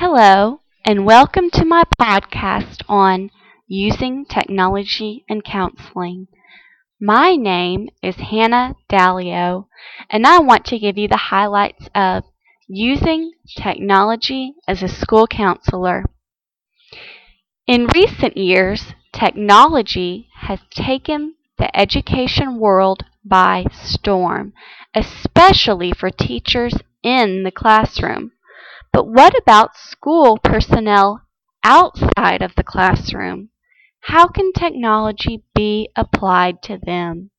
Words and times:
Hello, 0.00 0.60
and 0.84 1.04
welcome 1.04 1.50
to 1.50 1.64
my 1.64 1.82
podcast 2.00 2.82
on 2.88 3.32
using 3.66 4.24
technology 4.26 5.24
and 5.28 5.42
counseling. 5.42 6.28
My 7.00 7.34
name 7.34 7.88
is 8.00 8.14
Hannah 8.14 8.76
Dalio, 8.88 9.66
and 10.08 10.24
I 10.24 10.38
want 10.38 10.64
to 10.66 10.78
give 10.78 10.96
you 10.98 11.08
the 11.08 11.16
highlights 11.16 11.88
of 11.96 12.22
using 12.68 13.32
technology 13.56 14.54
as 14.68 14.84
a 14.84 14.88
school 14.88 15.26
counselor. 15.26 16.04
In 17.66 17.88
recent 17.92 18.36
years, 18.36 18.94
technology 19.12 20.28
has 20.42 20.60
taken 20.70 21.34
the 21.58 21.76
education 21.76 22.60
world 22.60 23.04
by 23.24 23.64
storm, 23.72 24.52
especially 24.94 25.90
for 25.90 26.08
teachers 26.08 26.74
in 27.02 27.42
the 27.42 27.50
classroom. 27.50 28.30
But 28.92 29.06
what 29.06 29.36
about 29.36 29.76
school 29.76 30.38
personnel 30.38 31.22
outside 31.62 32.42
of 32.42 32.54
the 32.54 32.62
classroom? 32.62 33.50
How 34.02 34.28
can 34.28 34.52
technology 34.52 35.44
be 35.54 35.90
applied 35.96 36.62
to 36.62 36.78
them? 36.78 37.30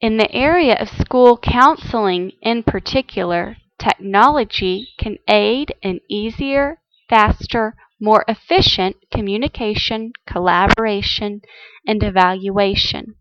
In 0.00 0.18
the 0.18 0.30
area 0.30 0.76
of 0.78 0.88
school 0.88 1.38
counseling 1.38 2.32
in 2.42 2.62
particular, 2.62 3.56
technology 3.78 4.88
can 4.98 5.16
aid 5.28 5.74
in 5.82 6.00
easier, 6.08 6.80
faster, 7.08 7.74
more 8.00 8.24
efficient 8.28 8.96
communication, 9.10 10.12
collaboration, 10.26 11.40
and 11.86 12.02
evaluation. 12.02 13.14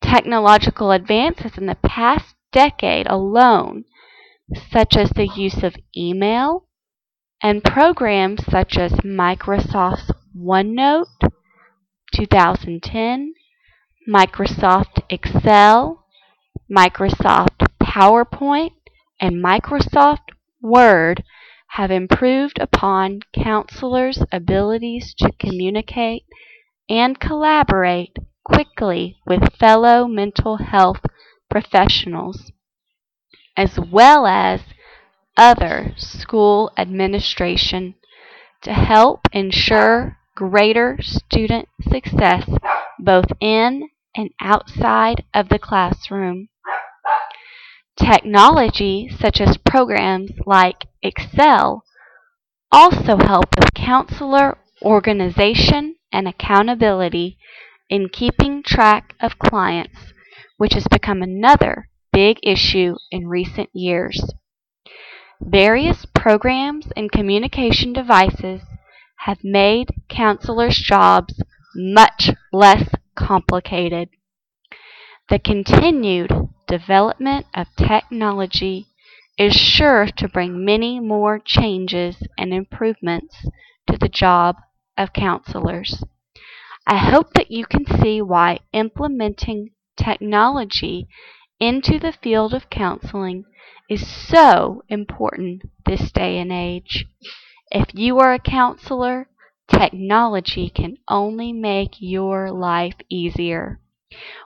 Technological 0.00 0.90
advances 0.92 1.58
in 1.58 1.66
the 1.66 1.74
past 1.74 2.34
decade 2.52 3.06
alone, 3.06 3.84
such 4.70 4.96
as 4.96 5.10
the 5.10 5.28
use 5.28 5.62
of 5.62 5.76
email 5.96 6.66
and 7.42 7.64
programs 7.64 8.44
such 8.50 8.76
as 8.76 8.92
Microsoft's 9.04 10.10
OneNote 10.36 11.30
2010, 12.12 13.34
Microsoft 14.08 15.02
Excel, 15.08 16.04
Microsoft 16.70 17.66
PowerPoint, 17.82 18.72
and 19.20 19.42
Microsoft 19.42 20.30
Word 20.60 21.22
have 21.74 21.90
improved 21.90 22.58
upon 22.58 23.20
counselors' 23.32 24.22
abilities 24.32 25.14
to 25.18 25.30
communicate 25.38 26.24
and 26.88 27.20
collaborate 27.20 28.16
quickly 28.44 29.16
with 29.24 29.54
fellow 29.54 30.08
mental 30.08 30.56
health 30.56 31.00
professionals, 31.48 32.50
as 33.56 33.78
well 33.78 34.26
as 34.26 34.60
other 35.36 35.94
school 35.96 36.70
administration 36.76 37.94
to 38.62 38.72
help 38.72 39.20
ensure 39.32 40.18
greater 40.34 40.96
student 41.00 41.68
success 41.88 42.48
both 42.98 43.26
in 43.40 43.88
and 44.16 44.30
outside 44.40 45.24
of 45.32 45.48
the 45.48 45.58
classroom. 45.58 46.48
Technology, 47.96 49.10
such 49.20 49.40
as 49.40 49.56
programs 49.58 50.30
like 50.46 50.86
Excel, 51.02 51.84
also 52.72 53.18
help 53.18 53.46
with 53.58 53.74
counselor 53.74 54.58
organization 54.82 55.96
and 56.12 56.26
accountability 56.26 57.36
in 57.88 58.08
keeping 58.08 58.62
track 58.62 59.14
of 59.20 59.38
clients, 59.38 60.14
which 60.56 60.72
has 60.72 60.86
become 60.88 61.22
another 61.22 61.89
big 62.12 62.38
issue 62.42 62.96
in 63.10 63.28
recent 63.28 63.68
years. 63.72 64.32
Various 65.40 66.06
programs 66.14 66.88
and 66.96 67.10
communication 67.10 67.92
devices 67.92 68.62
have 69.24 69.38
made 69.42 69.88
counselors' 70.08 70.78
jobs 70.78 71.42
much 71.74 72.30
less 72.52 72.88
complicated. 73.14 74.08
The 75.28 75.38
continued 75.38 76.30
development 76.66 77.46
of 77.54 77.68
technology 77.76 78.86
is 79.38 79.54
sure 79.54 80.06
to 80.16 80.28
bring 80.28 80.64
many 80.64 81.00
more 81.00 81.38
changes 81.38 82.16
and 82.36 82.52
improvements 82.52 83.46
to 83.90 83.96
the 83.96 84.08
job 84.08 84.56
of 84.98 85.12
counselors. 85.12 86.02
I 86.86 86.98
hope 86.98 87.32
that 87.34 87.50
you 87.50 87.64
can 87.66 87.86
see 87.86 88.20
why 88.20 88.58
implementing 88.72 89.70
technology 89.96 91.08
into 91.60 91.98
the 91.98 92.12
field 92.12 92.54
of 92.54 92.70
counseling 92.70 93.44
is 93.88 94.08
so 94.08 94.82
important 94.88 95.62
this 95.86 96.10
day 96.10 96.38
and 96.38 96.50
age. 96.50 97.06
If 97.70 97.94
you 97.94 98.18
are 98.18 98.32
a 98.32 98.38
counselor, 98.40 99.28
technology 99.68 100.70
can 100.70 100.96
only 101.08 101.52
make 101.52 101.96
your 102.00 102.50
life 102.50 102.96
easier. 103.08 103.80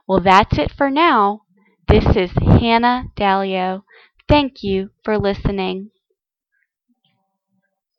Well, 0.07 0.21
that's 0.21 0.59
it 0.59 0.73
for 0.73 0.91
now. 0.91 1.43
This 1.89 2.17
is 2.17 2.33
Hannah 2.33 3.07
Dalio. 3.17 3.85
Thank 4.29 4.63
you 4.63 4.91
for 5.05 5.19
listening. 5.19 5.91